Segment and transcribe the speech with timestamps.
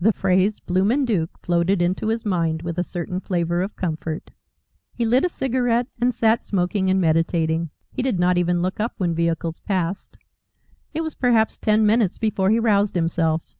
[0.00, 4.32] The phrase 'bloomin' Dook' floated into his mind with a certain flavour of comfort.
[4.92, 7.70] He lit a cigarette, and sat smoking and meditating.
[7.92, 10.16] He did not even look up when vehicles passed.
[10.92, 13.54] It was perhaps ten minutes before he roused himself.